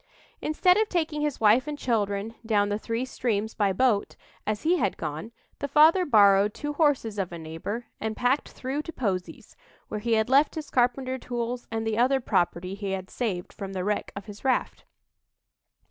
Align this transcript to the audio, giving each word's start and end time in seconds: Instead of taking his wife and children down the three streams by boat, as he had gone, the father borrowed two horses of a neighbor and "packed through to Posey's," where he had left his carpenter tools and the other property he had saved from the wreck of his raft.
Instead 0.41 0.77
of 0.77 0.89
taking 0.89 1.21
his 1.21 1.39
wife 1.39 1.67
and 1.67 1.77
children 1.77 2.33
down 2.43 2.69
the 2.69 2.79
three 2.79 3.05
streams 3.05 3.53
by 3.53 3.71
boat, 3.71 4.15
as 4.47 4.63
he 4.63 4.77
had 4.77 4.97
gone, 4.97 5.31
the 5.59 5.67
father 5.67 6.05
borrowed 6.07 6.55
two 6.55 6.73
horses 6.73 7.19
of 7.19 7.31
a 7.31 7.37
neighbor 7.37 7.85
and 7.99 8.17
"packed 8.17 8.49
through 8.49 8.81
to 8.81 8.91
Posey's," 8.91 9.55
where 9.89 9.99
he 9.99 10.13
had 10.13 10.27
left 10.27 10.55
his 10.55 10.71
carpenter 10.71 11.19
tools 11.19 11.67
and 11.69 11.85
the 11.85 11.99
other 11.99 12.19
property 12.19 12.73
he 12.73 12.93
had 12.93 13.11
saved 13.11 13.53
from 13.53 13.73
the 13.73 13.83
wreck 13.83 14.11
of 14.15 14.25
his 14.25 14.43
raft. 14.43 14.85